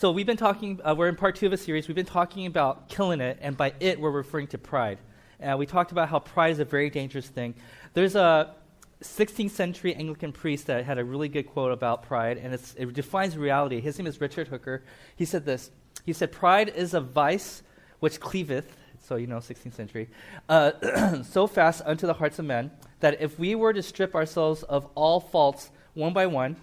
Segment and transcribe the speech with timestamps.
[0.00, 1.86] So we've been talking, uh, we're in part two of a series.
[1.86, 4.96] We've been talking about killing it, and by it, we're referring to pride.
[5.38, 7.54] And we talked about how pride is a very dangerous thing.
[7.92, 8.54] There's a
[9.02, 13.36] 16th century Anglican priest that had a really good quote about pride, and it defines
[13.36, 13.82] reality.
[13.82, 14.84] His name is Richard Hooker.
[15.16, 15.70] He said this
[16.06, 17.62] He said, Pride is a vice
[17.98, 20.08] which cleaveth, so you know, 16th century,
[20.48, 22.70] uh, so fast unto the hearts of men
[23.00, 26.56] that if we were to strip ourselves of all faults one by one,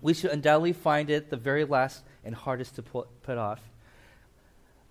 [0.00, 3.60] we should undoubtedly find it the very last and hardest to put, put off.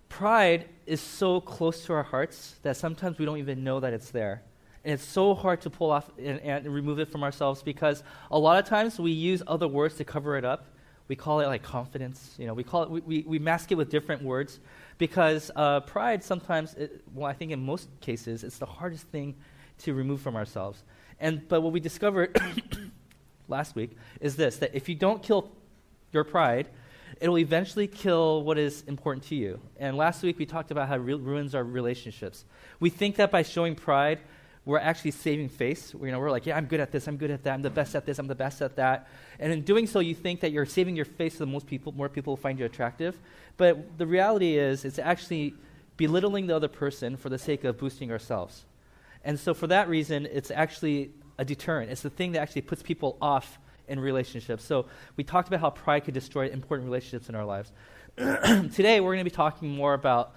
[0.08, 4.10] Pride is so close to our hearts that sometimes we don't even know that it's
[4.10, 4.42] there.
[4.84, 8.38] And it's so hard to pull off and, and, remove it from ourselves because a
[8.38, 10.66] lot of times we use other words to cover it up.
[11.08, 12.34] We call it like confidence.
[12.38, 14.60] You know, we call it, we, we, we mask it with different words
[14.96, 19.36] because uh, pride sometimes, it, well, I think in most cases, it's the hardest thing
[19.78, 20.82] to remove from ourselves.
[21.20, 22.40] And, but what we discovered
[23.48, 25.50] last week is this that if you don't kill
[26.12, 26.68] your pride,
[27.20, 29.60] it will eventually kill what is important to you.
[29.78, 32.44] And last week we talked about how it ruins our relationships.
[32.80, 34.20] We think that by showing pride,
[34.64, 35.94] we're actually saving face.
[35.94, 37.70] You know, we're like, yeah, I'm good at this, I'm good at that, I'm the
[37.70, 39.08] best at this, I'm the best at that.
[39.38, 41.92] And in doing so, you think that you're saving your face so that most people,
[41.92, 43.18] more people will find you attractive.
[43.56, 45.54] But the reality is, it's actually
[45.96, 48.66] belittling the other person for the sake of boosting ourselves.
[49.24, 51.90] And so, for that reason, it's actually a deterrent.
[51.90, 54.64] It's the thing that actually puts people off in relationships.
[54.64, 54.86] So,
[55.16, 57.72] we talked about how pride could destroy important relationships in our lives.
[58.16, 60.34] Today, we're going to be talking more about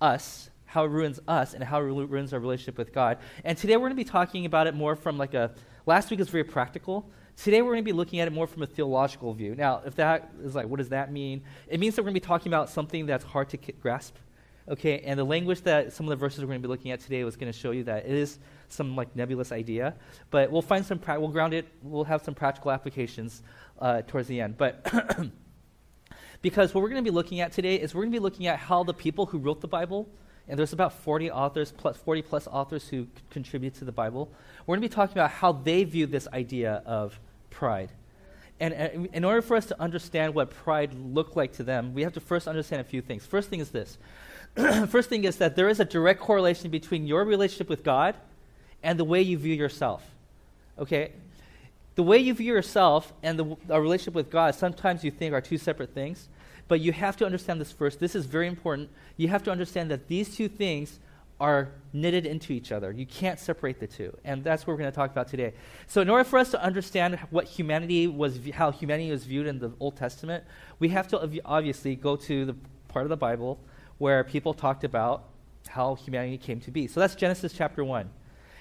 [0.00, 3.18] us, how it ruins us, and how it ruins our relationship with God.
[3.44, 5.52] And today, we're going to be talking about it more from like a.
[5.86, 7.10] Last week was very practical.
[7.36, 9.54] Today, we're going to be looking at it more from a theological view.
[9.54, 11.42] Now, if that is like, what does that mean?
[11.68, 14.14] It means that we're going to be talking about something that's hard to grasp
[14.66, 17.00] Okay, and the language that some of the verses we're going to be looking at
[17.00, 18.38] today was going to show you that it is
[18.70, 19.94] some like nebulous idea,
[20.30, 23.42] but we'll find some, pra- we'll ground it, we'll have some practical applications
[23.78, 24.56] uh, towards the end.
[24.56, 24.90] But
[26.42, 28.46] because what we're going to be looking at today is we're going to be looking
[28.46, 30.08] at how the people who wrote the Bible,
[30.48, 34.32] and there's about 40 authors, plus 40 plus authors who c- contribute to the Bible,
[34.66, 37.20] we're going to be talking about how they view this idea of
[37.50, 37.92] pride.
[38.60, 42.00] And uh, in order for us to understand what pride looked like to them, we
[42.00, 43.26] have to first understand a few things.
[43.26, 43.98] First thing is this
[44.88, 48.14] First thing is that there is a direct correlation between your relationship with God
[48.82, 50.04] and the way you view yourself.
[50.78, 51.12] Okay?
[51.96, 55.40] The way you view yourself and the a relationship with God, sometimes you think are
[55.40, 56.28] two separate things,
[56.68, 58.00] but you have to understand this first.
[58.00, 58.90] This is very important.
[59.16, 60.98] You have to understand that these two things
[61.40, 62.92] are knitted into each other.
[62.92, 64.16] You can't separate the two.
[64.24, 65.52] And that's what we're going to talk about today.
[65.86, 69.58] So in order for us to understand what humanity was how humanity was viewed in
[69.58, 70.44] the Old Testament,
[70.78, 72.56] we have to obviously go to the
[72.88, 73.58] part of the Bible
[73.98, 75.24] where people talked about
[75.68, 76.86] how humanity came to be.
[76.86, 78.10] So that's Genesis chapter 1.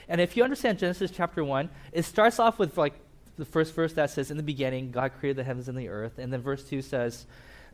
[0.08, 2.94] And if you understand Genesis chapter 1, it starts off with like
[3.38, 6.18] the first verse that says, In the beginning, God created the heavens and the earth.
[6.18, 7.26] And then verse 2 says,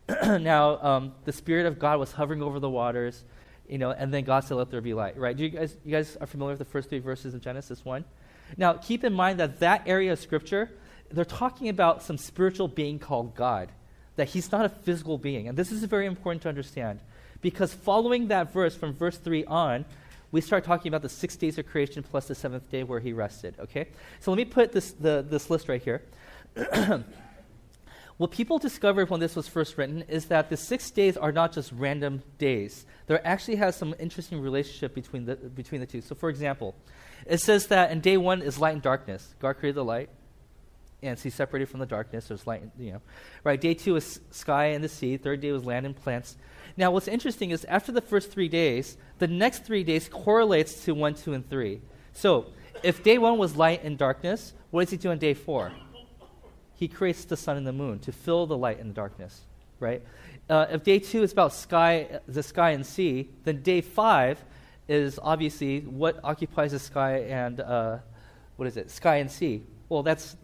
[0.23, 3.23] Now um, the Spirit of God was hovering over the waters,
[3.67, 5.35] you know, and then God said, Let there be light, right?
[5.35, 8.05] Do you guys, you guys are familiar with the first three verses of Genesis 1?
[8.57, 10.71] Now, keep in mind that that area of Scripture,
[11.11, 13.71] they're talking about some spiritual being called God,
[14.15, 15.47] that he's not a physical being.
[15.47, 16.99] And this is very important to understand.
[17.41, 19.85] Because following that verse, from verse 3 on,
[20.31, 23.13] we start talking about the six days of creation plus the seventh day where he
[23.13, 23.87] rested, okay?
[24.19, 26.03] So let me put this, the, this list right here.
[28.17, 31.51] what people discovered when this was first written is that the six days are not
[31.51, 32.85] just random days.
[33.07, 36.01] There actually has some interesting relationship between the, between the two.
[36.01, 36.75] So, for example,
[37.25, 39.33] it says that in day one is light and darkness.
[39.39, 40.09] God created the light,
[41.01, 42.27] and he's separated from the darkness.
[42.27, 43.01] There's light, you know.
[43.43, 45.17] Right, day two is sky and the sea.
[45.17, 46.37] Third day was land and plants.
[46.77, 50.93] Now, what's interesting is after the first three days, the next three days correlates to
[50.93, 51.81] one, two, and three.
[52.13, 52.47] So,
[52.83, 55.71] if day one was light and darkness, what does he do on day four?
[56.75, 59.41] He creates the sun and the moon to fill the light and the darkness,
[59.79, 60.01] right?
[60.49, 64.43] Uh, if day two is about sky, the sky and sea, then day five
[64.87, 67.97] is obviously what occupies the sky and uh,
[68.55, 68.89] what is it?
[68.89, 69.63] Sky and sea.
[69.89, 70.35] Well, that's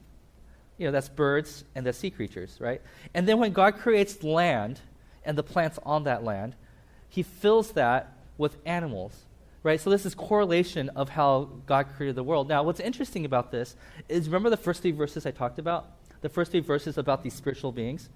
[0.77, 2.81] you know that's birds and the sea creatures, right?
[3.13, 4.79] And then when God creates land,
[5.25, 6.55] and the plants on that land.
[7.09, 9.25] He fills that with animals,
[9.63, 9.81] right?
[9.81, 12.47] So this is correlation of how God created the world.
[12.47, 13.75] Now, what's interesting about this
[14.07, 15.91] is remember the first three verses I talked about?
[16.21, 18.09] The first three verses about these spiritual beings?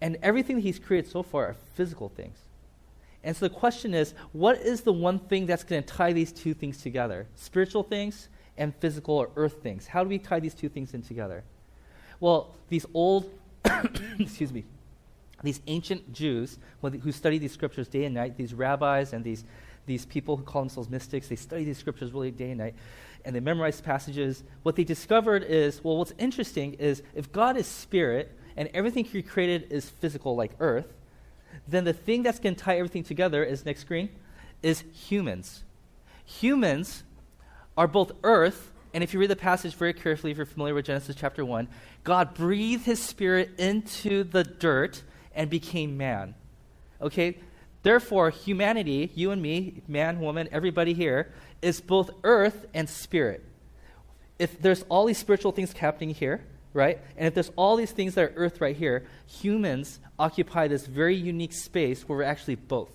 [0.00, 2.38] And everything he's created so far are physical things.
[3.22, 6.32] And so the question is, what is the one thing that's going to tie these
[6.32, 7.26] two things together?
[7.34, 9.86] Spiritual things and physical or earth things.
[9.86, 11.44] How do we tie these two things in together?
[12.20, 13.30] Well, these old,
[14.18, 14.64] excuse me,
[15.42, 19.44] these ancient Jews who study these scriptures day and night, these rabbis and these,
[19.86, 22.74] these people who call themselves mystics, they study these scriptures really day and night,
[23.24, 24.44] and they memorize passages.
[24.62, 29.22] What they discovered is well, what's interesting is if God is spirit and everything he
[29.22, 30.92] created is physical, like earth,
[31.66, 34.10] then the thing that's going to tie everything together is next screen
[34.62, 35.64] is humans.
[36.24, 37.04] Humans
[37.76, 40.86] are both earth, and if you read the passage very carefully, if you're familiar with
[40.86, 41.68] Genesis chapter 1,
[42.02, 45.02] God breathed his spirit into the dirt
[45.34, 46.34] and became man.
[47.00, 47.38] Okay?
[47.82, 51.32] Therefore, humanity, you and me, man, woman, everybody here,
[51.62, 53.44] is both earth and spirit.
[54.38, 56.98] If there's all these spiritual things happening here, right?
[57.16, 61.16] And if there's all these things that are earth right here, humans occupy this very
[61.16, 62.90] unique space where we're actually both.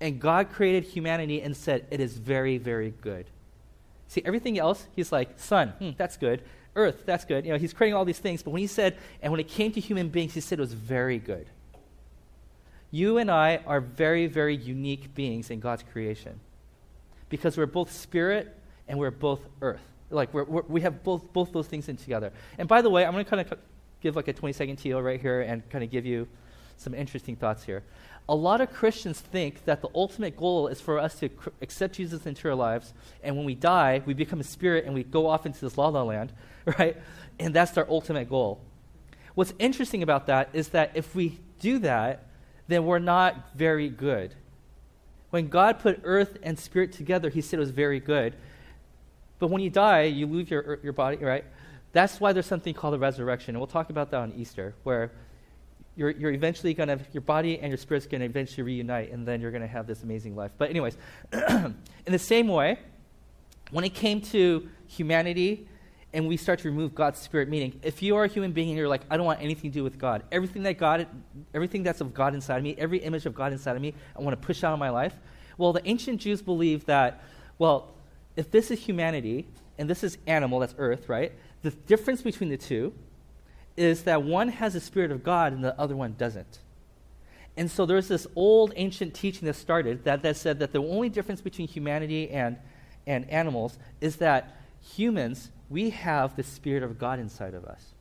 [0.00, 3.26] And God created humanity and said, It is very, very good.
[4.10, 6.42] See, everything else, he's like, Sun, hmm, that's good.
[6.74, 7.44] Earth, that's good.
[7.46, 8.42] You know, he's creating all these things.
[8.42, 10.74] But when he said, and when it came to human beings, he said it was
[10.74, 11.46] very good.
[12.90, 16.40] You and I are very, very unique beings in God's creation
[17.28, 18.52] because we're both spirit
[18.88, 19.86] and we're both earth.
[20.10, 22.32] Like we're, we're, we have both both those things in together.
[22.58, 23.56] And by the way, I'm going to kind of
[24.00, 26.26] give like a 20 second TO right here and kind of give you
[26.78, 27.84] some interesting thoughts here.
[28.28, 31.96] A lot of Christians think that the ultimate goal is for us to cr- accept
[31.96, 35.26] Jesus into our lives, and when we die, we become a spirit and we go
[35.26, 36.32] off into this la la land,
[36.78, 36.96] right?
[37.38, 38.60] And that's our ultimate goal.
[39.34, 42.26] What's interesting about that is that if we do that,
[42.68, 44.34] then we're not very good.
[45.30, 48.34] When God put earth and spirit together, he said it was very good.
[49.38, 51.44] But when you die, you lose your, your body, right?
[51.92, 53.54] That's why there's something called a resurrection.
[53.54, 55.12] And we'll talk about that on Easter, where
[56.00, 59.28] you're, you're eventually going to, your body and your spirit's going to eventually reunite, and
[59.28, 60.50] then you're going to have this amazing life.
[60.56, 60.96] But, anyways,
[61.32, 61.74] in
[62.06, 62.78] the same way,
[63.70, 65.68] when it came to humanity
[66.14, 68.78] and we start to remove God's spirit, meaning if you are a human being and
[68.78, 71.06] you're like, I don't want anything to do with God, everything that God,
[71.52, 74.22] everything that's of God inside of me, every image of God inside of me, I
[74.22, 75.12] want to push out of my life.
[75.58, 77.22] Well, the ancient Jews believed that,
[77.58, 77.92] well,
[78.36, 81.32] if this is humanity and this is animal, that's earth, right?
[81.60, 82.94] The difference between the two
[83.80, 86.58] is that one has the Spirit of God and the other one doesn't.
[87.56, 91.08] And so there's this old ancient teaching that started that, that said that the only
[91.08, 92.58] difference between humanity and,
[93.06, 97.94] and animals is that humans, we have the Spirit of God inside of us.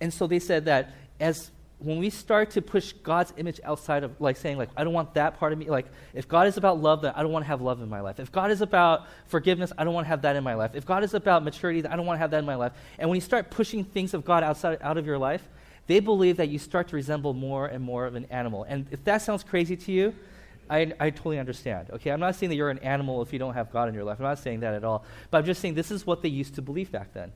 [0.00, 1.50] And so they said that as
[1.84, 5.14] when we start to push God's image outside of, like saying, like, I don't want
[5.14, 7.48] that part of me, like, if God is about love, then I don't want to
[7.48, 8.18] have love in my life.
[8.18, 10.74] If God is about forgiveness, I don't want to have that in my life.
[10.74, 12.72] If God is about maturity, then I don't want to have that in my life.
[12.98, 15.46] And when you start pushing things of God outside, out of your life,
[15.86, 18.64] they believe that you start to resemble more and more of an animal.
[18.64, 20.14] And if that sounds crazy to you,
[20.70, 21.90] I, I totally understand.
[21.90, 24.04] Okay, I'm not saying that you're an animal if you don't have God in your
[24.04, 24.18] life.
[24.18, 25.04] I'm not saying that at all.
[25.30, 27.32] But I'm just saying this is what they used to believe back then.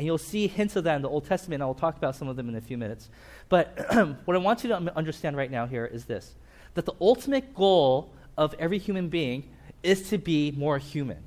[0.00, 2.26] And you'll see hints of that in the Old Testament, and I'll talk about some
[2.26, 3.10] of them in a few minutes.
[3.50, 3.78] But
[4.24, 6.36] what I want you to understand right now here is this
[6.72, 9.50] that the ultimate goal of every human being
[9.82, 11.18] is to be more human.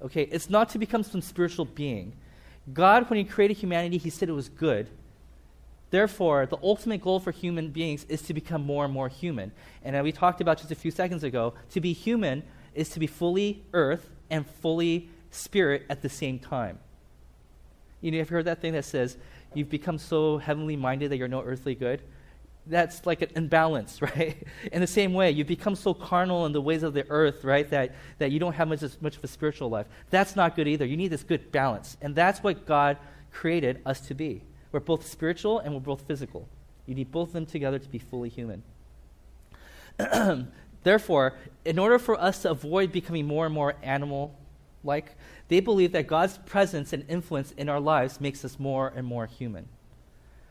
[0.00, 0.28] Okay?
[0.30, 2.12] It's not to become some spiritual being.
[2.72, 4.86] God, when He created humanity, He said it was good.
[5.90, 9.50] Therefore, the ultimate goal for human beings is to become more and more human.
[9.82, 12.44] And we talked about just a few seconds ago, to be human
[12.76, 16.78] is to be fully earth and fully spirit at the same time.
[18.04, 19.16] You know, have you heard that thing that says,
[19.54, 22.02] you've become so heavenly minded that you're no earthly good?
[22.66, 24.46] That's like an imbalance, right?
[24.70, 27.68] In the same way, you've become so carnal in the ways of the earth, right,
[27.70, 29.86] that, that you don't have much, much of a spiritual life.
[30.10, 30.84] That's not good either.
[30.84, 31.96] You need this good balance.
[32.02, 32.98] And that's what God
[33.32, 34.42] created us to be.
[34.70, 36.46] We're both spiritual and we're both physical.
[36.84, 38.62] You need both of them together to be fully human.
[40.82, 44.36] Therefore, in order for us to avoid becoming more and more animal
[44.84, 45.16] like,
[45.48, 49.26] they believe that God's presence and influence in our lives makes us more and more
[49.26, 49.68] human.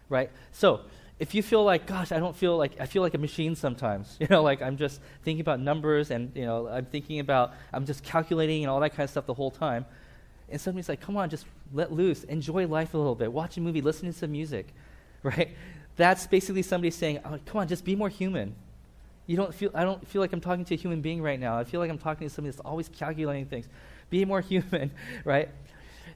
[0.10, 0.30] Right?
[0.52, 0.82] So,
[1.20, 4.18] if you feel like, gosh, I don't feel like, I feel like a machine sometimes.
[4.24, 7.86] You know, like I'm just thinking about numbers and, you know, I'm thinking about, I'm
[7.86, 9.86] just calculating and all that kind of stuff the whole time.
[10.50, 13.62] And somebody's like, come on, just let loose, enjoy life a little bit, watch a
[13.62, 14.68] movie, listen to some music,
[15.24, 15.56] right?
[15.96, 18.56] That's basically somebody saying, oh, come on, just be more human.
[19.26, 21.58] You don't feel, I don't feel like I'm talking to a human being right now.
[21.58, 23.70] I feel like I'm talking to somebody that's always calculating things.
[24.13, 24.91] Be more human,
[25.25, 25.50] right?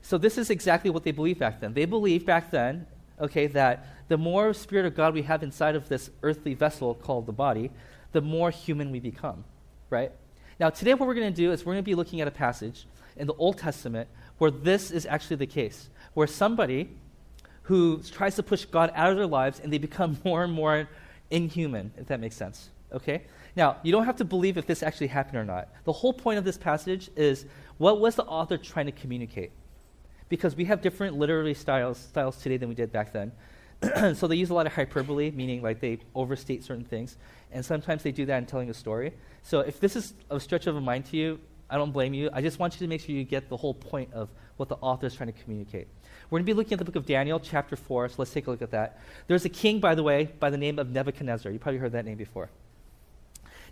[0.03, 1.73] So this is exactly what they believed back then.
[1.73, 2.85] They believed back then,
[3.19, 7.25] okay, that the more Spirit of God we have inside of this earthly vessel called
[7.25, 7.71] the body,
[8.11, 9.45] the more human we become,
[9.89, 10.11] right?
[10.59, 12.31] Now, today what we're going to do is we're going to be looking at a
[12.31, 12.85] passage
[13.15, 16.89] in the Old Testament where this is actually the case, where somebody
[17.63, 20.87] who tries to push God out of their lives and they become more and more
[21.31, 22.69] inhuman, if that makes sense.
[22.93, 23.23] Okay?
[23.57, 25.69] Now, you don't have to believe if this actually happened or not.
[25.83, 27.47] The whole point of this passage is
[27.79, 29.51] what was the author trying to communicate?
[30.29, 33.31] Because we have different literary styles, styles today than we did back then.
[34.15, 37.17] so they use a lot of hyperbole, meaning like they overstate certain things.
[37.51, 39.11] And sometimes they do that in telling a story.
[39.41, 42.29] So if this is a stretch of a mind to you, I don't blame you.
[42.33, 44.75] I just want you to make sure you get the whole point of what the
[44.75, 45.87] author is trying to communicate.
[46.29, 48.45] We're going to be looking at the book of Daniel, chapter 4, so let's take
[48.45, 48.99] a look at that.
[49.25, 51.51] There's a king, by the way, by the name of Nebuchadnezzar.
[51.51, 52.51] You probably heard that name before.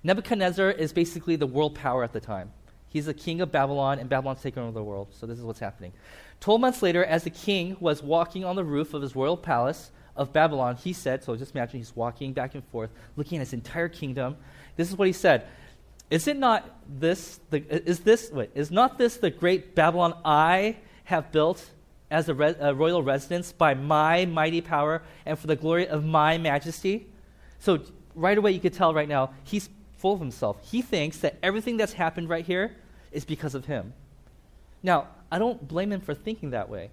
[0.06, 2.52] Nebuchadnezzar is basically the world power at the time.
[2.90, 5.08] He's the king of Babylon, and Babylon's taken over the world.
[5.10, 5.94] So this is what's happening.
[6.40, 9.90] Twelve months later, as the king was walking on the roof of his royal palace
[10.16, 13.54] of Babylon, he said, so just imagine he's walking back and forth, looking at his
[13.54, 14.38] entire kingdom.
[14.76, 15.48] This is what he said.
[16.12, 20.78] Is it not this the, is this wait, is not this the great Babylon I
[21.06, 21.72] have built
[22.12, 26.06] as a, re, a royal residence by my mighty power and for the glory of
[26.06, 27.08] my majesty?
[27.58, 27.80] So
[28.14, 30.58] right away you could tell right now he's full of himself.
[30.70, 32.76] He thinks that everything that's happened right here
[33.12, 33.94] is because of him.
[34.84, 36.92] Now, I don't blame him for thinking that way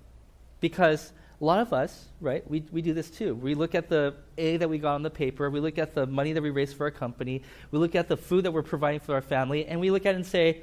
[0.61, 3.35] because a lot of us, right, we, we do this too.
[3.35, 6.07] We look at the A that we got on the paper, we look at the
[6.07, 7.43] money that we raised for our company,
[7.73, 10.15] we look at the food that we're providing for our family, and we look at
[10.15, 10.63] it and say,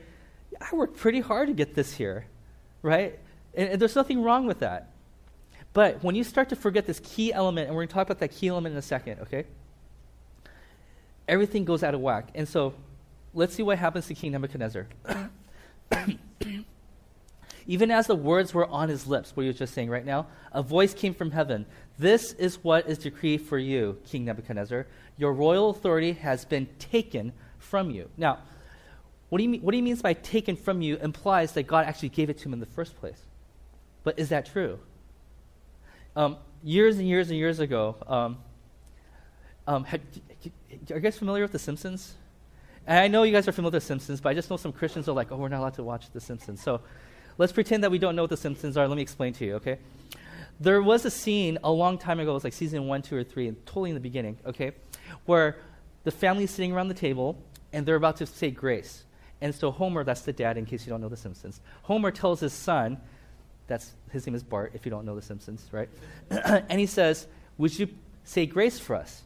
[0.60, 2.26] I worked pretty hard to get this here,
[2.82, 3.20] right?
[3.54, 4.92] And, and there's nothing wrong with that.
[5.74, 8.20] But when you start to forget this key element, and we're going to talk about
[8.20, 9.46] that key element in a second, okay?
[11.30, 12.30] Everything goes out of whack.
[12.36, 12.74] And so
[13.34, 14.88] let's see what happens to King Nebuchadnezzar.
[17.68, 20.26] Even as the words were on his lips, what he was just saying right now,
[20.52, 21.68] a voice came from heaven.
[22.00, 24.88] This is what is decreed for you, King Nebuchadnezzar.
[25.18, 28.10] Your royal authority has been taken from you.
[28.18, 28.40] Now,
[29.30, 32.32] what he, mean, what he means by taken from you implies that God actually gave
[32.32, 33.22] it to him in the first place.
[34.04, 34.80] But is that true?
[36.16, 38.38] Um, years and years and years ago, um,
[39.68, 39.86] um,
[40.44, 42.16] have, are you guys familiar with The Simpsons?
[42.88, 44.74] And I know you guys are familiar with The Simpsons, but I just know some
[44.74, 46.62] Christians are like, oh, we're not allowed to watch The Simpsons.
[46.62, 46.82] So
[47.38, 48.88] let's pretend that we don't know what The Simpsons are.
[48.88, 49.78] Let me explain to you, okay?
[50.60, 53.24] There was a scene a long time ago, it was like season one, two, or
[53.24, 54.72] three, and totally in the beginning, okay,
[55.26, 55.58] where
[56.04, 57.42] the family is sitting around the table
[57.72, 59.06] and they're about to say grace.
[59.42, 62.42] And so Homer, that's the dad, in case you don't know The Simpsons, Homer tells
[62.42, 63.00] his son,
[63.68, 65.90] that's his name is Bart, if you don't know The Simpsons, right?
[66.30, 67.28] and he says,
[67.58, 67.88] Would you
[68.26, 69.24] say grace for us?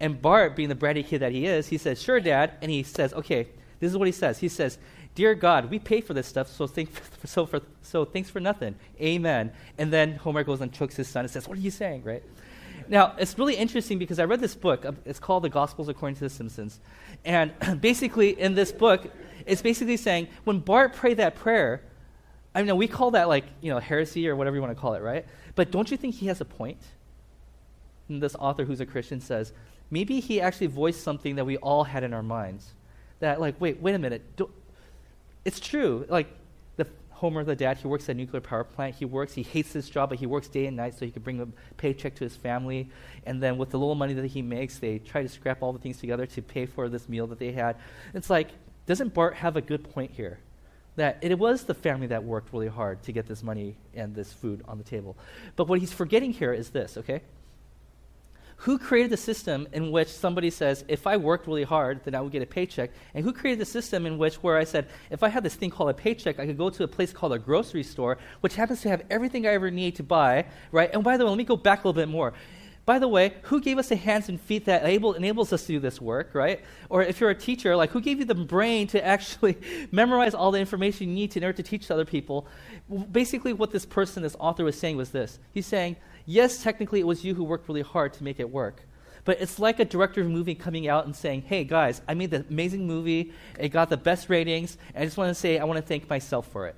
[0.00, 2.52] And Bart, being the bratty kid that he is, he says, Sure, Dad.
[2.62, 3.48] And he says, Okay,
[3.80, 4.38] this is what he says.
[4.38, 4.78] He says,
[5.14, 8.40] Dear God, we paid for this stuff, so, think for, so, for, so thanks for
[8.40, 8.76] nothing.
[9.00, 9.52] Amen.
[9.76, 12.22] And then Homer goes and chokes his son and says, What are you saying, right?
[12.88, 14.84] Now, it's really interesting because I read this book.
[14.84, 16.80] Uh, it's called The Gospels According to the Simpsons.
[17.24, 19.10] And basically, in this book,
[19.46, 21.82] it's basically saying when Bart prayed that prayer,
[22.54, 24.94] I mean, we call that like, you know, heresy or whatever you want to call
[24.94, 25.26] it, right?
[25.54, 26.78] But don't you think he has a point?
[28.08, 29.52] And this author who's a Christian says,
[29.90, 32.74] maybe he actually voiced something that we all had in our minds.
[33.20, 34.36] That, like, wait, wait a minute.
[34.36, 34.50] Do,
[35.44, 36.06] it's true.
[36.08, 36.28] Like,
[36.76, 38.94] the Homer, the dad, he works at a nuclear power plant.
[38.94, 41.22] He works, he hates his job, but he works day and night so he can
[41.22, 42.90] bring a paycheck to his family.
[43.26, 45.78] And then with the little money that he makes, they try to scrap all the
[45.78, 47.76] things together to pay for this meal that they had.
[48.14, 48.50] It's like,
[48.86, 50.38] doesn't Bart have a good point here?
[50.96, 54.32] That it was the family that worked really hard to get this money and this
[54.32, 55.16] food on the table.
[55.56, 57.22] But what he's forgetting here is this, okay?
[58.62, 62.20] Who created the system in which somebody says, if I worked really hard, then I
[62.20, 62.90] would get a paycheck?
[63.14, 65.70] And who created the system in which, where I said, if I had this thing
[65.70, 68.80] called a paycheck, I could go to a place called a grocery store, which happens
[68.82, 70.90] to have everything I ever need to buy, right?
[70.92, 72.34] And by the way, let me go back a little bit more.
[72.88, 75.72] By the way, who gave us the hands and feet that able, enables us to
[75.72, 76.64] do this work, right?
[76.88, 79.58] Or if you're a teacher, like who gave you the brain to actually
[79.92, 82.46] memorize all the information you need to in order to teach other people?
[83.12, 85.38] Basically, what this person, this author, was saying was this.
[85.52, 88.86] He's saying, yes, technically it was you who worked really hard to make it work.
[89.26, 92.14] But it's like a director of a movie coming out and saying, hey guys, I
[92.14, 95.58] made the amazing movie, it got the best ratings, and I just want to say
[95.58, 96.74] I want to thank myself for it.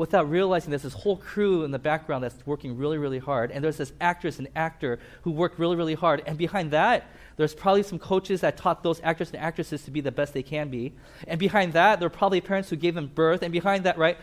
[0.00, 3.62] Without realizing there's this whole crew in the background that's working really, really hard, and
[3.62, 7.82] there's this actress and actor who worked really, really hard, and behind that, there's probably
[7.82, 10.94] some coaches that taught those actors and actresses to be the best they can be.
[11.28, 13.42] And behind that, there are probably parents who gave them birth.
[13.42, 14.16] And behind that, right,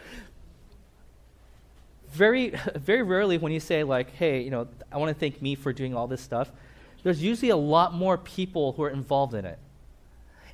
[2.09, 5.53] very, very rarely when you say, like, hey, you know, I want to thank me
[5.53, 6.49] for doing all this stuff,
[7.03, 9.59] there's usually a lot more people who are involved in it.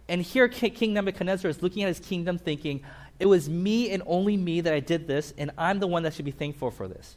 [0.09, 2.81] And here, King Nebuchadnezzar is looking at his kingdom thinking,
[3.19, 6.13] it was me and only me that I did this, and I'm the one that
[6.13, 7.15] should be thankful for this.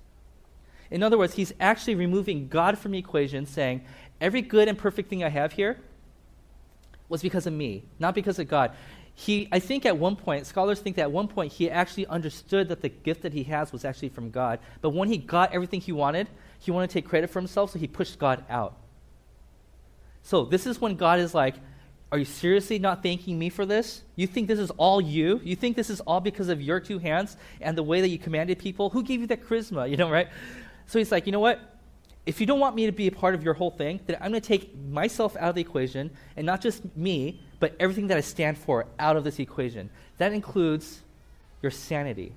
[0.91, 3.83] In other words, he's actually removing God from the equation, saying,
[4.21, 5.79] every good and perfect thing I have here
[7.09, 8.73] was because of me, not because of God
[9.19, 12.69] he, I think at one point, scholars think that at one point he actually understood
[12.69, 14.59] that the gift that he has was actually from God.
[14.83, 17.79] But when he got everything he wanted, he wanted to take credit for himself, so
[17.79, 18.77] he pushed God out.
[20.23, 21.55] So this is when God is like,
[22.13, 24.03] Are you seriously not thanking me for this?
[24.15, 25.41] You think this is all you?
[25.43, 28.19] You think this is all because of your two hands and the way that you
[28.19, 28.91] commanded people?
[28.91, 29.91] Who gave you that charisma?
[29.91, 30.29] You know, right?
[30.87, 31.61] So he's like, You know what?
[32.25, 34.33] If you don't want me to be a part of your whole thing, then I'm
[34.33, 38.17] going to take myself out of the equation, and not just me, but everything that
[38.17, 39.91] I stand for out of this equation.
[40.19, 41.03] That includes
[41.63, 42.33] your sanity.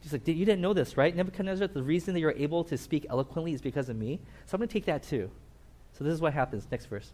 [0.00, 1.14] He's like, you didn't know this, right?
[1.14, 4.18] Nebuchadnezzar, the reason that you're able to speak eloquently is because of me.
[4.46, 5.30] So I'm going to take that too.
[5.92, 6.66] So this is what happens.
[6.70, 7.12] Next verse.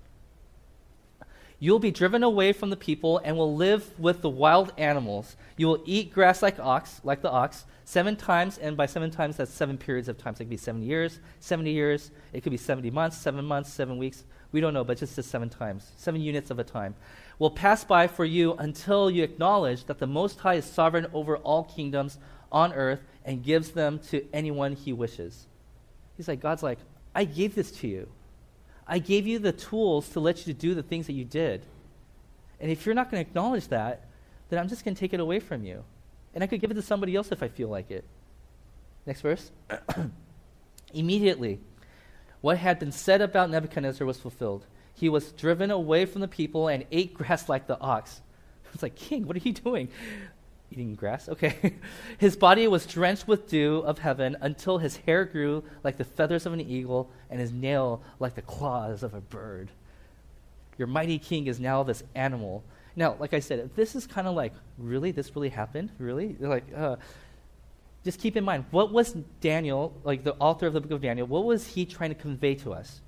[1.58, 5.36] You'll be driven away from the people and will live with the wild animals.
[5.56, 9.38] You will eat grass like ox, like the ox, seven times, and by seven times,
[9.38, 10.34] that's seven periods of time.
[10.34, 12.10] So it could be 70 years, 70 years.
[12.34, 14.24] It could be 70 months, seven months, seven weeks.
[14.52, 16.94] We don't know, but just seven times, seven units of a time.
[17.38, 21.38] Will pass by for you until you acknowledge that the Most High is sovereign over
[21.38, 22.18] all kingdoms
[22.52, 25.46] on earth and gives them to anyone he wishes.
[26.16, 26.78] He's like, God's like,
[27.14, 28.08] I gave this to you.
[28.86, 31.66] I gave you the tools to let you do the things that you did.
[32.60, 34.06] And if you're not going to acknowledge that,
[34.48, 35.84] then I'm just going to take it away from you.
[36.34, 38.04] And I could give it to somebody else if I feel like it.
[39.06, 39.50] Next verse.
[40.94, 41.58] Immediately,
[42.40, 44.66] what had been said about Nebuchadnezzar was fulfilled.
[44.94, 48.20] He was driven away from the people and ate grass like the ox.
[48.74, 49.88] It's like, King, what are you doing?
[50.70, 51.28] Eating grass?
[51.28, 51.74] Okay.
[52.18, 56.46] his body was drenched with dew of heaven until his hair grew like the feathers
[56.46, 59.70] of an eagle and his nail like the claws of a bird.
[60.78, 62.64] Your mighty king is now this animal.
[62.94, 65.10] Now, like I said, this is kind of like, really?
[65.10, 65.90] This really happened?
[65.98, 66.36] Really?
[66.38, 66.96] like, uh,
[68.04, 71.26] just keep in mind, what was Daniel, like the author of the book of Daniel,
[71.26, 73.00] what was he trying to convey to us?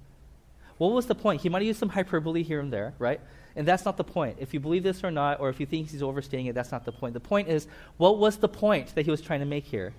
[0.77, 1.41] What was the point?
[1.41, 3.21] He might have used some hyperbole here and there, right?
[3.59, 4.37] And that's not the point.
[4.38, 6.85] If you believe this or not, or if you think he's overstating it, that's not
[6.85, 7.12] the point.
[7.12, 9.93] The point is, what was the point that he was trying to make here?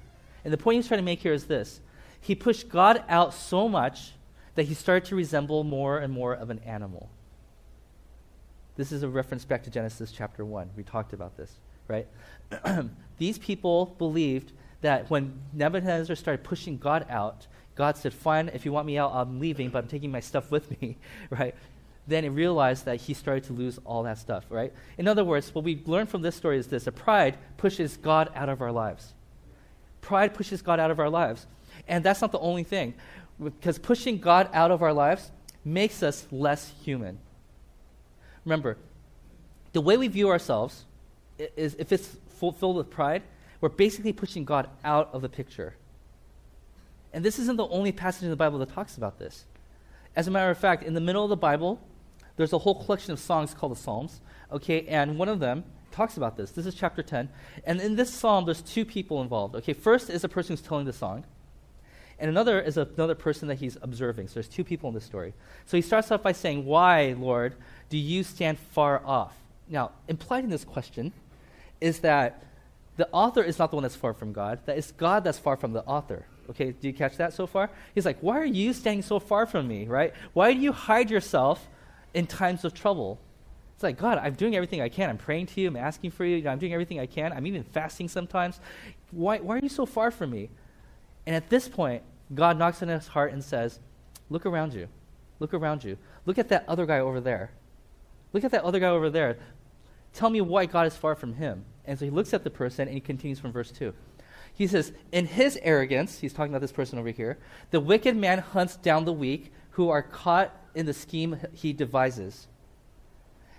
[0.45, 1.81] And the point he was trying to make here is this
[2.21, 4.13] He pushed God out so much
[4.55, 7.09] that he started to resemble more and more of an animal.
[8.77, 10.69] This is a reference back to Genesis chapter 1.
[10.77, 11.51] We talked about this,
[11.89, 12.07] right?
[13.17, 18.71] These people believed that when Nebuchadnezzar started pushing God out, God said, Fine, if you
[18.71, 20.95] want me out, I'm leaving, but I'm taking my stuff with me,
[21.29, 21.53] right?
[22.09, 24.73] Then he realized that he started to lose all that stuff, right?
[24.97, 28.31] In other words, what we learn from this story is this that pride pushes God
[28.35, 29.13] out of our lives.
[30.01, 31.45] Pride pushes God out of our lives.
[31.87, 32.93] And that's not the only thing,
[33.41, 35.31] because pushing God out of our lives
[35.63, 37.19] makes us less human.
[38.45, 38.77] Remember,
[39.73, 40.85] the way we view ourselves
[41.37, 43.23] is if it's filled with pride,
[43.61, 45.75] we're basically pushing God out of the picture.
[47.13, 49.45] And this isn't the only passage in the Bible that talks about this.
[50.15, 51.79] As a matter of fact, in the middle of the Bible,
[52.39, 54.21] there's a whole collection of songs called the Psalms.
[54.49, 56.51] Okay, and one of them talks about this.
[56.51, 57.27] This is chapter 10.
[57.65, 59.57] And in this psalm, there's two people involved.
[59.57, 61.25] Okay, first is a person who's telling the song,
[62.17, 64.29] and another is another person that he's observing.
[64.29, 65.33] So there's two people in this story.
[65.65, 67.55] So he starts off by saying, Why, Lord,
[67.89, 69.35] do you stand far off?
[69.67, 71.11] Now, implied in this question
[71.81, 72.41] is that
[72.95, 75.57] the author is not the one that's far from God, that it's God that's far
[75.57, 76.25] from the author.
[76.51, 77.69] Okay, do you catch that so far?
[77.93, 80.13] He's like, Why are you standing so far from me, right?
[80.31, 81.67] Why do you hide yourself
[82.13, 83.19] in times of trouble.
[83.75, 85.09] It's like, God, I'm doing everything I can.
[85.09, 85.69] I'm praying to you.
[85.69, 86.47] I'm asking for you.
[86.49, 87.31] I'm doing everything I can.
[87.31, 88.59] I'm even fasting sometimes.
[89.11, 90.49] Why, why are you so far from me?
[91.25, 92.03] And at this point,
[92.35, 93.79] God knocks on his heart and says,
[94.29, 94.87] Look around you.
[95.39, 95.97] Look around you.
[96.25, 97.51] Look at that other guy over there.
[98.33, 99.37] Look at that other guy over there.
[100.13, 101.65] Tell me why God is far from him.
[101.85, 103.93] And so he looks at the person and he continues from verse 2.
[104.53, 107.37] He says, In his arrogance, he's talking about this person over here,
[107.71, 112.47] the wicked man hunts down the weak who are caught in the scheme he devises.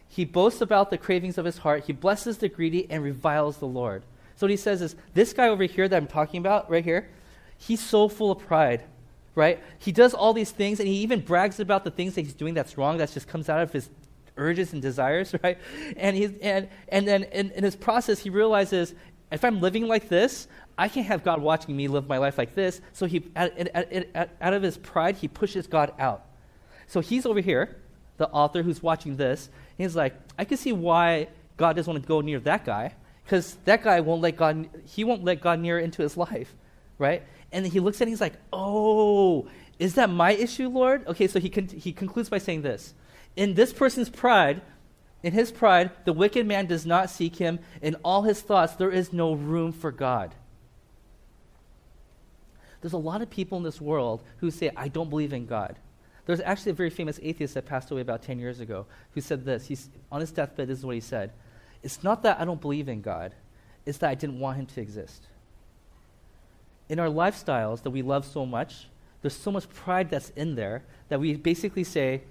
[0.09, 1.85] He boasts about the cravings of his heart.
[1.87, 4.03] He blesses the greedy and reviles the Lord.
[4.35, 7.09] So what he says is this guy over here that I'm talking about, right here,
[7.59, 8.83] he's so full of pride,
[9.35, 9.63] right?
[9.79, 12.55] He does all these things and he even brags about the things that he's doing
[12.55, 13.89] that's wrong, that just comes out of his
[14.37, 15.59] urges and desires, right?
[15.97, 18.95] And, he's, and, and then in, in his process, he realizes
[19.31, 22.55] if I'm living like this, I can't have God watching me live my life like
[22.55, 22.81] this.
[22.93, 23.53] So he, out,
[24.15, 26.25] out, out of his pride, he pushes God out.
[26.91, 27.77] So he's over here,
[28.17, 29.49] the author who's watching this.
[29.79, 33.57] he's like, I can see why God doesn't want to go near that guy, because
[33.65, 34.69] that guy won't let God.
[34.87, 36.53] He won't let God near into his life,
[36.99, 37.23] right?
[37.53, 39.47] And he looks at it he's like, Oh,
[39.79, 41.07] is that my issue, Lord?
[41.07, 42.93] Okay, so he con- he concludes by saying this:
[43.37, 44.61] In this person's pride,
[45.23, 47.61] in his pride, the wicked man does not seek him.
[47.81, 50.35] In all his thoughts, there is no room for God.
[52.81, 55.77] There's a lot of people in this world who say, I don't believe in God.
[56.27, 59.45] There's actually a very famous atheist that passed away about 10 years ago who said
[59.45, 59.67] this.
[59.67, 61.33] He's, on his deathbed, this is what he said
[61.83, 63.35] It's not that I don't believe in God,
[63.87, 65.27] it's that I didn't want him to exist.
[66.89, 68.89] In our lifestyles that we love so much,
[69.23, 72.23] there's so much pride that's in there that we basically say,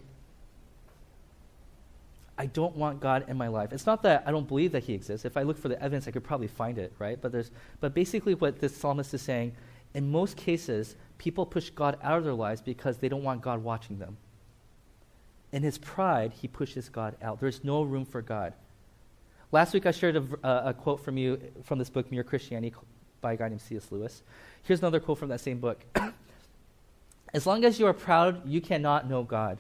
[2.38, 3.74] I don't want God in my life.
[3.74, 5.26] It's not that I don't believe that He exists.
[5.26, 7.22] If I look for the evidence, I could probably find it, right?
[7.22, 9.54] But there's, but basically, what this psalmist is saying,
[9.94, 13.64] in most cases, people push God out of their lives because they don't want God
[13.64, 14.18] watching them.
[15.52, 17.40] In his pride, he pushes God out.
[17.40, 18.54] There's no room for God.
[19.52, 22.76] Last week, I shared a, uh, a quote from you from this book, Mere Christianity,
[23.20, 23.92] by a guy named C.S.
[23.92, 24.22] Lewis.
[24.62, 25.84] Here's another quote from that same book.
[27.34, 29.58] as long as you are proud, you cannot know God.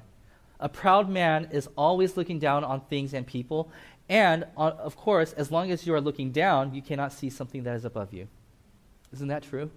[0.60, 3.72] A proud man is always looking down on things and people.
[4.08, 7.64] And, on, of course, as long as you are looking down, you cannot see something
[7.64, 8.28] that is above you.
[9.12, 9.72] Isn't that true?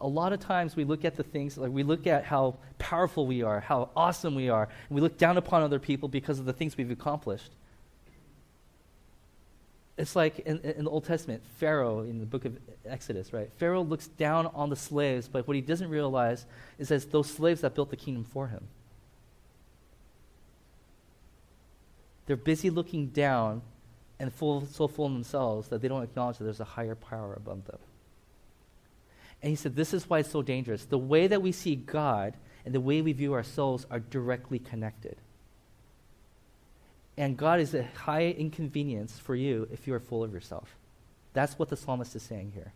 [0.00, 3.26] A lot of times we look at the things, like we look at how powerful
[3.26, 6.44] we are, how awesome we are, and we look down upon other people because of
[6.44, 7.50] the things we've accomplished.
[9.96, 13.50] It's like in, in the Old Testament, Pharaoh in the book of Exodus, right?
[13.56, 16.44] Pharaoh looks down on the slaves, but what he doesn't realize
[16.78, 18.68] is that those slaves that built the kingdom for him.
[22.26, 23.62] They're busy looking down
[24.18, 27.32] and full, so full of themselves that they don't acknowledge that there's a higher power
[27.34, 27.78] above them.
[29.42, 30.84] And he said, This is why it's so dangerous.
[30.84, 35.16] The way that we see God and the way we view ourselves are directly connected.
[37.16, 40.76] And God is a high inconvenience for you if you are full of yourself.
[41.32, 42.72] That's what the psalmist is saying here.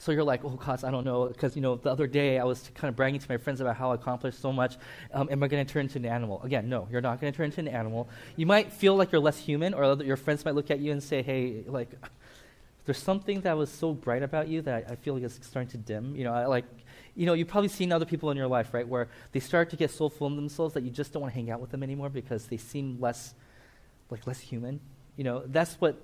[0.00, 2.44] So you're like, oh, gosh, I don't know, because, you know, the other day I
[2.44, 4.76] was kind of bragging to my friends about how I accomplished so much.
[5.12, 6.40] Um, am I going to turn into an animal?
[6.44, 8.08] Again, no, you're not going to turn into an animal.
[8.36, 11.02] You might feel like you're less human, or your friends might look at you and
[11.02, 11.90] say, hey, like,
[12.88, 15.68] there's something that was so bright about you that I, I feel like it's starting
[15.72, 16.16] to dim.
[16.16, 16.64] You know, I, like,
[17.14, 19.76] you know, you've probably seen other people in your life, right, where they start to
[19.76, 21.82] get so full of themselves that you just don't want to hang out with them
[21.82, 23.34] anymore because they seem less,
[24.08, 24.80] like, less human.
[25.18, 26.02] You know, that's what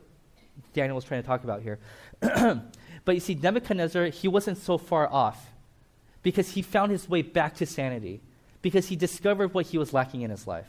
[0.75, 1.79] Daniel was trying to talk about here.
[2.21, 5.55] but you see, Nebuchadnezzar, he wasn't so far off
[6.23, 8.21] because he found his way back to sanity
[8.61, 10.67] because he discovered what he was lacking in his life.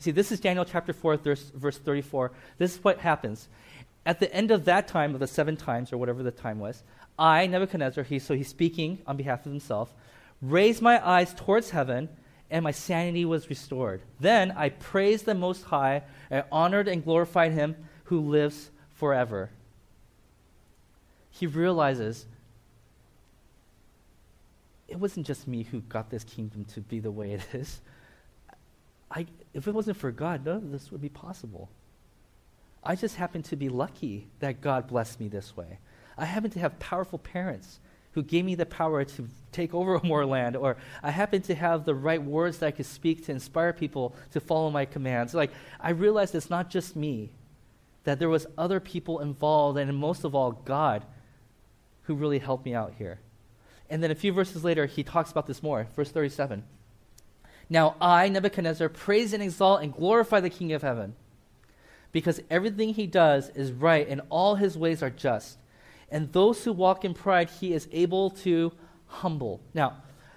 [0.00, 2.32] You see, this is Daniel chapter 4, verse, verse 34.
[2.58, 3.48] This is what happens
[4.04, 6.82] at the end of that time, of the seven times, or whatever the time was,
[7.18, 9.94] I, Nebuchadnezzar, he, so he's speaking on behalf of himself,
[10.40, 12.08] raised my eyes towards heaven,
[12.50, 14.02] and my sanity was restored.
[14.18, 19.50] Then I praised the Most High, and honored and glorified him who lives forever.
[21.30, 22.26] He realizes
[24.88, 27.80] it wasn't just me who got this kingdom to be the way it is.
[29.10, 31.70] I, if it wasn't for God, none of this would be possible.
[32.82, 35.78] I just happen to be lucky that God blessed me this way.
[36.18, 37.78] I happen to have powerful parents
[38.12, 41.84] who gave me the power to take over more land, or I happen to have
[41.84, 45.32] the right words that I could speak to inspire people to follow my commands.
[45.32, 47.30] Like, I realized it's not just me,
[48.04, 51.04] that there was other people involved, and most of all, God,
[52.02, 53.20] who really helped me out here.
[53.88, 55.86] And then a few verses later, he talks about this more.
[55.94, 56.64] Verse 37.
[57.70, 61.14] Now I, Nebuchadnezzar, praise and exalt and glorify the King of heaven
[62.12, 65.58] because everything he does is right and all his ways are just.
[66.10, 68.72] And those who walk in pride, he is able to
[69.06, 69.60] humble.
[69.74, 69.96] Now,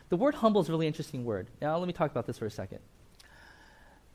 [0.10, 1.48] the word humble is a really interesting word.
[1.62, 2.80] Now, let me talk about this for a second.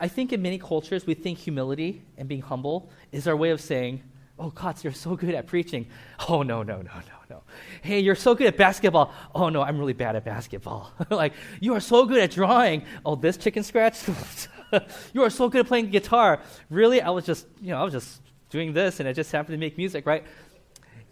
[0.00, 3.60] I think in many cultures, we think humility and being humble is our way of
[3.60, 4.02] saying,
[4.38, 5.86] Oh, Kotz, you're so good at preaching.
[6.26, 7.42] Oh, no, no, no, no, no.
[7.82, 9.12] Hey, you're so good at basketball.
[9.34, 10.90] Oh, no, I'm really bad at basketball.
[11.10, 12.84] like, you are so good at drawing.
[13.04, 13.98] Oh, this chicken scratch?
[15.12, 16.40] you are so good at playing guitar.
[16.68, 17.00] Really?
[17.00, 19.58] I was just, you know, I was just doing this and I just happened to
[19.58, 20.24] make music, right?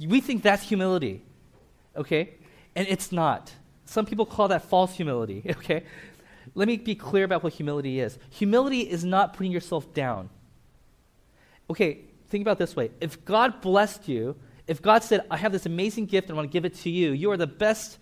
[0.01, 1.23] We think that's humility,
[1.97, 2.35] okay?
[2.77, 3.53] And it's not.
[3.85, 5.85] Some people call that false humility, okay?
[6.55, 8.19] Let me be clear about what humility is.
[8.31, 10.31] Humility is not putting yourself down.
[11.71, 12.91] Okay, think about this way.
[13.01, 16.51] If God blessed you, if God said, I have this amazing gift and I want
[16.51, 17.99] to give it to you, you are the best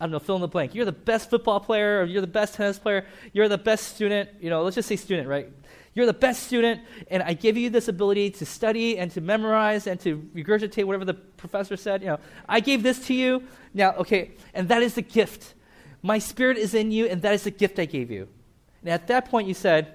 [0.00, 0.74] I don't know, fill in the blank.
[0.74, 4.30] You're the best football player, or you're the best tennis player, you're the best student.
[4.40, 5.50] You know, let's just say student, right?
[5.94, 9.86] You're the best student, and I give you this ability to study and to memorize
[9.86, 12.02] and to regurgitate whatever the professor said.
[12.02, 12.18] You know,
[12.48, 13.44] I gave this to you.
[13.72, 15.54] Now, okay, and that is the gift.
[16.02, 18.28] My spirit is in you, and that is the gift I gave you.
[18.82, 19.94] And at that point, you said,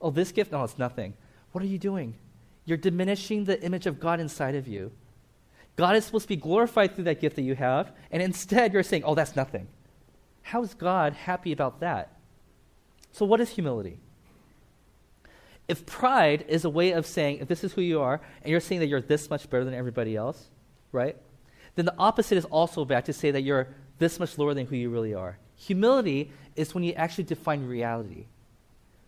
[0.00, 0.52] Oh, this gift?
[0.52, 1.14] No, it's nothing.
[1.52, 2.14] What are you doing?
[2.64, 4.92] You're diminishing the image of God inside of you.
[5.80, 8.82] God is supposed to be glorified through that gift that you have, and instead you're
[8.82, 9.66] saying, oh, that's nothing.
[10.42, 12.18] How is God happy about that?
[13.12, 13.98] So, what is humility?
[15.68, 18.60] If pride is a way of saying, if this is who you are, and you're
[18.60, 20.50] saying that you're this much better than everybody else,
[20.92, 21.16] right?
[21.76, 24.76] Then the opposite is also bad to say that you're this much lower than who
[24.76, 25.38] you really are.
[25.56, 28.26] Humility is when you actually define reality.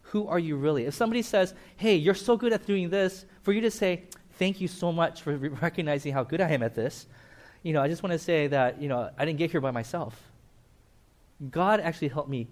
[0.04, 0.86] Who are you really?
[0.86, 4.04] If somebody says, hey, you're so good at doing this, for you to say,
[4.38, 7.06] thank you so much for recognizing how good I am at this.
[7.62, 9.70] You know, I just want to say that, you know, I didn't get here by
[9.70, 10.20] myself.
[11.50, 12.48] God actually helped me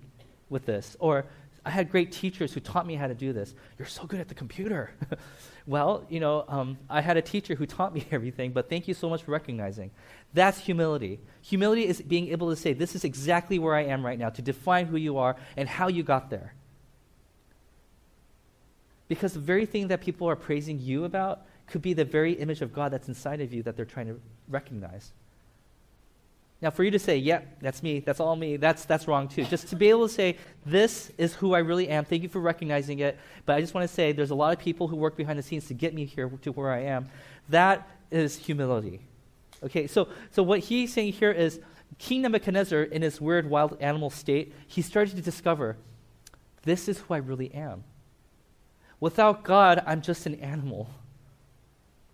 [0.49, 0.97] with this.
[1.01, 1.27] Or
[1.65, 3.55] I had great teachers who taught me how to do this.
[3.79, 4.93] You're so good at the computer.
[5.67, 8.95] well, you know, um, I had a teacher who taught me everything, but thank you
[8.95, 9.91] so much for recognizing.
[10.33, 11.21] That's humility.
[11.43, 14.43] Humility is being able to say, This is exactly where I am right now, to
[14.43, 16.55] define who you are and how you got there.
[19.09, 22.63] Because the very thing that people are praising you about could be the very image
[22.63, 25.13] of God that's inside of you that they're trying to recognize.
[26.63, 29.45] Now, for you to say, yeah, that's me, that's all me, that's, that's wrong too.
[29.45, 32.41] Just to be able to say, this is who I really am, thank you for
[32.41, 33.19] recognizing it.
[33.47, 35.43] But I just want to say, there's a lot of people who work behind the
[35.43, 37.09] scenes to get me here to where I am.
[37.49, 39.01] That is humility.
[39.63, 41.61] Okay, so, so what he's saying here is
[41.99, 45.77] King Nebuchadnezzar, in his weird wild animal state, he started to discover
[46.63, 47.85] this is who I really am.
[49.01, 50.91] Without God, I'm just an animal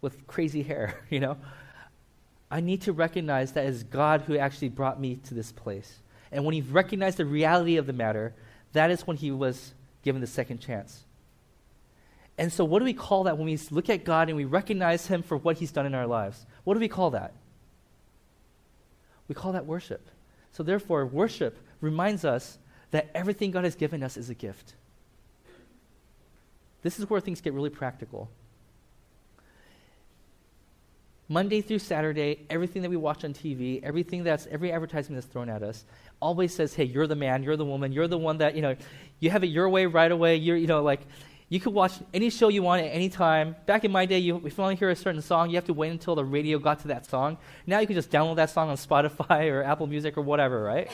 [0.00, 1.36] with crazy hair, you know?
[2.50, 5.98] I need to recognize that it's God who actually brought me to this place.
[6.30, 8.34] And when he recognized the reality of the matter,
[8.72, 11.04] that is when he was given the second chance.
[12.38, 15.06] And so, what do we call that when we look at God and we recognize
[15.06, 16.44] him for what he's done in our lives?
[16.64, 17.32] What do we call that?
[19.26, 20.08] We call that worship.
[20.52, 22.58] So, therefore, worship reminds us
[22.90, 24.74] that everything God has given us is a gift.
[26.82, 28.28] This is where things get really practical.
[31.28, 35.48] Monday through Saturday, everything that we watch on TV, everything that's every advertisement that's thrown
[35.48, 35.84] at us,
[36.20, 38.76] always says, "Hey, you're the man, you're the woman, you're the one that you know,
[39.18, 40.36] you have it your way right away.
[40.36, 41.00] You're you know like."
[41.48, 43.54] You could watch any show you want at any time.
[43.66, 45.66] Back in my day, you, if you want to hear a certain song, you have
[45.66, 47.38] to wait until the radio got to that song.
[47.68, 50.90] Now you can just download that song on Spotify or Apple Music or whatever, right?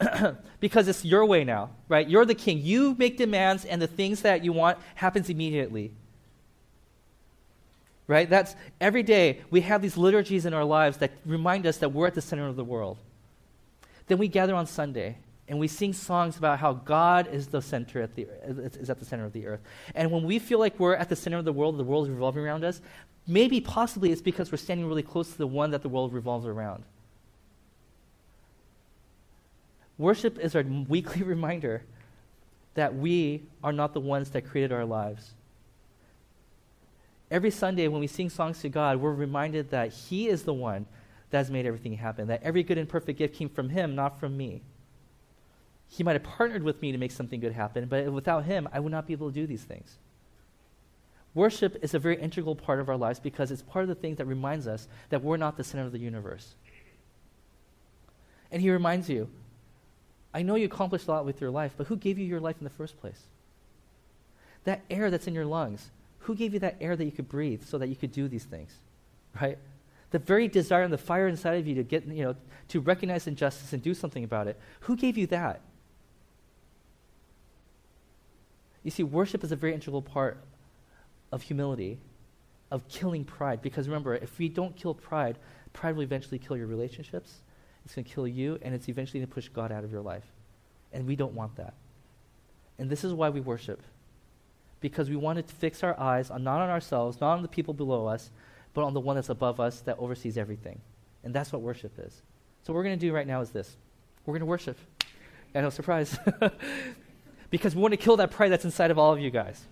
[0.60, 2.08] because it's your way now, right?
[2.08, 2.60] You're the king.
[2.62, 5.90] You make demands, and the things that you want happens immediately
[8.10, 8.28] right?
[8.28, 12.08] That's every day we have these liturgies in our lives that remind us that we're
[12.08, 12.98] at the center of the world.
[14.08, 18.02] Then we gather on Sunday and we sing songs about how God is the center
[18.02, 19.60] at the is at the center of the earth.
[19.94, 22.10] And when we feel like we're at the center of the world, the world is
[22.10, 22.80] revolving around us,
[23.28, 26.46] maybe possibly it's because we're standing really close to the one that the world revolves
[26.46, 26.82] around.
[29.98, 31.84] Worship is our weekly reminder
[32.74, 35.30] that we are not the ones that created our lives
[37.30, 40.86] Every Sunday, when we sing songs to God, we're reminded that He is the one
[41.30, 44.18] that has made everything happen, that every good and perfect gift came from Him, not
[44.18, 44.62] from me.
[45.88, 48.80] He might have partnered with me to make something good happen, but without Him, I
[48.80, 49.98] would not be able to do these things.
[51.32, 54.18] Worship is a very integral part of our lives because it's part of the things
[54.18, 56.54] that reminds us that we're not the center of the universe.
[58.50, 59.28] And He reminds you,
[60.34, 62.56] I know you accomplished a lot with your life, but who gave you your life
[62.58, 63.22] in the first place?
[64.64, 65.90] That air that's in your lungs,
[66.30, 68.44] who gave you that air that you could breathe so that you could do these
[68.44, 68.70] things?
[69.40, 69.58] Right?
[70.12, 72.36] The very desire and the fire inside of you to get, you know,
[72.68, 74.56] to recognize injustice and do something about it.
[74.82, 75.60] Who gave you that?
[78.84, 80.38] You see, worship is a very integral part
[81.32, 81.98] of humility,
[82.70, 83.60] of killing pride.
[83.60, 85.36] Because remember, if we don't kill pride,
[85.72, 87.38] pride will eventually kill your relationships.
[87.84, 90.02] It's going to kill you, and it's eventually going to push God out of your
[90.02, 90.26] life.
[90.92, 91.74] And we don't want that.
[92.78, 93.82] And this is why we worship
[94.80, 97.74] because we wanted to fix our eyes on not on ourselves, not on the people
[97.74, 98.30] below us,
[98.74, 100.80] but on the one that's above us that oversees everything.
[101.24, 102.22] And that's what worship is.
[102.62, 103.76] So what we're going to do right now is this.
[104.24, 104.78] We're going to worship.
[105.54, 106.18] And no surprise.
[107.50, 109.66] because we want to kill that pride that's inside of all of you guys.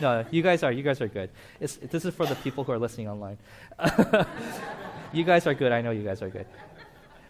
[0.00, 0.72] No, you guys are.
[0.72, 1.30] You guys are good.
[1.58, 3.38] It's, this is for the people who are listening online.
[5.12, 5.72] you guys are good.
[5.72, 6.46] I know you guys are good.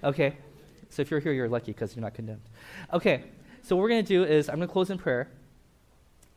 [0.05, 0.37] Okay?
[0.91, 2.43] So if you're here, you're lucky because you're not condemned.
[2.93, 3.25] Okay,
[3.63, 5.29] so what we're going to do is I'm going to close in prayer.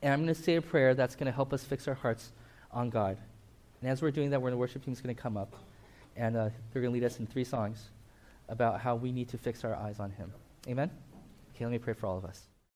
[0.03, 2.33] And I'm going to say a prayer that's going to help us fix our hearts
[2.71, 3.17] on God.
[3.81, 5.55] And as we're doing that, we're the worship team is going to come up.
[6.17, 7.89] And uh, they're going to lead us in three songs
[8.49, 10.31] about how we need to fix our eyes on Him.
[10.67, 10.91] Amen?
[11.55, 12.52] Okay, let me pray for all of us.